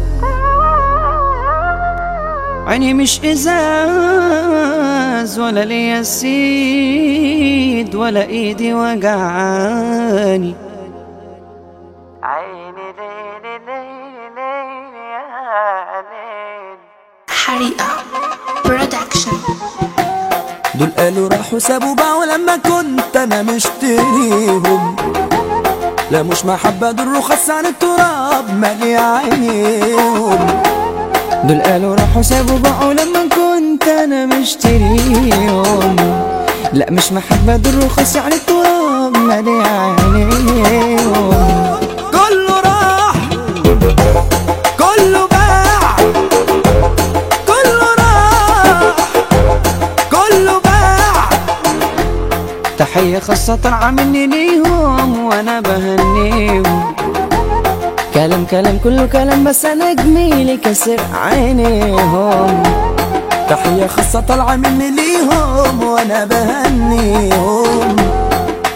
عيني 2.67 2.93
مش 2.93 3.25
إزاز 3.25 3.79
ولا 5.39 5.65
ليا 5.65 5.99
السيد 5.99 7.95
ولا 7.95 8.23
إيدي 8.23 8.73
وجعاني. 8.73 10.55
عيني 12.23 12.93
ليلي 12.97 13.59
ليلي 13.65 14.55
يا 15.11 16.01
ليل 16.01 16.77
حريقة. 17.29 17.92
دول 20.83 20.91
قالوا 20.97 21.29
راحوا 21.29 21.59
سابوا 21.59 21.95
باعوا 21.95 22.25
لما 22.25 22.55
كنت 22.57 23.17
أنا 23.17 23.41
مشتريهم. 23.41 24.95
لا 26.11 26.23
مش 26.23 26.45
محبة 26.45 26.91
دول 26.91 27.07
رخص 27.17 27.49
عن 27.49 27.65
التراب 27.65 28.59
مالي 28.59 28.95
عينيهم. 28.95 30.47
دول 31.43 31.61
قالوا 31.61 31.95
راحوا 31.95 32.21
سابوا 32.21 32.57
باعوا 32.57 32.93
لما 32.93 33.29
كنت 33.35 33.87
أنا 33.87 34.25
مشتريهم. 34.25 35.95
لا 36.73 36.91
مش 36.91 37.11
محبة 37.11 37.55
دول 37.55 37.83
رخص 37.83 38.15
يعني 38.15 38.35
التراب 38.35 39.17
مالي 39.17 39.51
عينيهم. 39.51 40.02
تحية 53.03 53.19
خاصة 53.19 53.91
مني 53.91 54.27
ليهم 54.27 55.25
وأنا 55.25 55.59
بهنيهم. 55.59 56.95
كلام 58.13 58.45
كلام 58.45 58.79
كله 58.83 59.05
كلام 59.05 59.43
بس 59.43 59.65
أنا 59.65 59.93
جميلي 59.93 60.57
كسر 60.57 60.99
عينيهم. 61.13 62.63
تحية 63.49 63.87
خاصة 63.87 64.19
طالعة 64.19 64.55
مني 64.55 64.91
ليهم 64.91 65.83
وأنا 65.83 66.25
بهنيهم. 66.25 67.95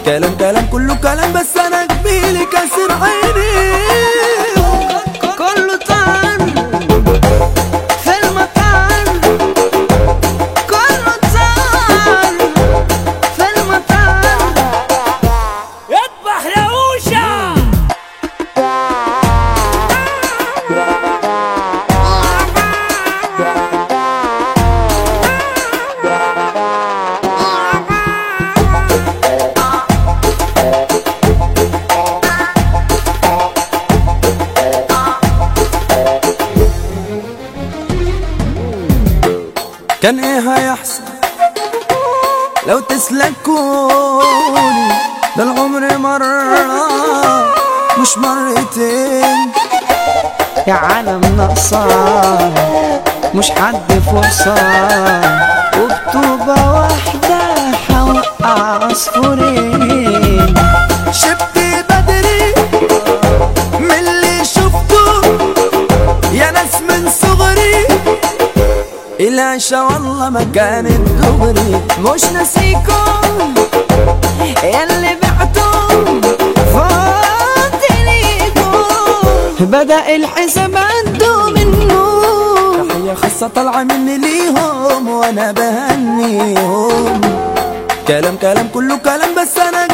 كلام 0.04 0.32
كلام 0.40 0.66
كله 0.72 0.94
كلام 0.94 1.32
بس 1.32 1.56
أنا 1.66 1.86
جميلي 1.86 2.44
كسر 2.44 2.90
عينيهم. 3.00 4.37
كان 40.02 40.24
إيه 40.24 40.38
هيحصل 40.54 41.02
لو 42.66 42.80
تسلكوني 42.80 44.28
ده 45.36 45.42
العمر 45.42 45.98
مرة 45.98 46.42
مش 47.98 48.18
مرتين. 48.18 49.52
يا 50.66 50.74
عالم 50.74 51.20
ناقصة 51.36 51.86
مش 53.34 53.50
حد 53.50 53.92
فرصة. 54.12 54.54
العشا 69.20 69.80
والله 69.82 70.30
ما 70.30 70.46
كانت 70.54 71.08
دغري 71.22 71.80
مش 72.00 72.24
ناسيكم 72.24 73.54
ياللي 74.64 75.16
بعتم 75.22 76.20
فاضليكم 76.74 78.72
بدأ 79.60 80.16
الحساب 80.16 80.78
منه. 81.56 81.98
تحية 82.88 83.14
خاصة 83.14 83.48
طالعة 83.48 83.82
مني 83.82 84.18
ليهم 84.18 85.08
وأنا 85.08 85.52
بهنيهم. 85.52 87.20
كلام 88.08 88.36
كلام 88.36 88.68
كله 88.74 88.96
كلام 88.96 89.34
بس 89.34 89.58
أنا 89.58 89.87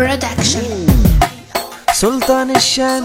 production 0.00 0.86
سلطان 1.92 2.56
الشام 2.56 3.04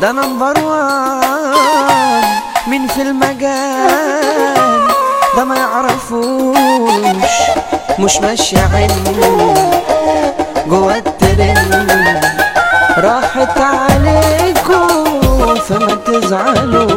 ده 0.00 0.12
number 0.12 0.60
one 0.60 2.24
مين 2.66 2.86
في 2.88 3.02
المجال 3.02 4.88
ده 5.36 5.44
ما 5.44 5.56
يعرفوش 5.56 7.32
مش 7.98 8.16
ماشي 8.16 8.56
عيني 8.74 9.54
جوا 10.66 10.92
الترند 10.96 12.24
راحت 12.98 13.58
عليكم 13.60 15.04
فما 15.68 15.94
تزعلوش. 15.94 16.93